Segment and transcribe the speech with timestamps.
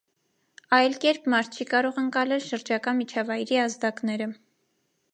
[0.77, 4.33] Այլ կերպ մարդ չի կարող ընկալել շրջակա միջավայրի ազդակները։